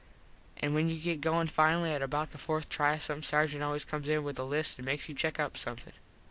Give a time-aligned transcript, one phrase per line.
[0.57, 4.09] An when you get goin finally at about the fourth try some sargent always comes
[4.09, 5.93] in with a list and makes you check up something.